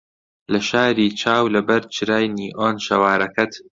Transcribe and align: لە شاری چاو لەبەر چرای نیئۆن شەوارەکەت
لە 0.51 0.59
شاری 0.69 1.07
چاو 1.21 1.45
لەبەر 1.55 1.81
چرای 1.95 2.25
نیئۆن 2.37 2.75
شەوارەکەت 2.85 3.51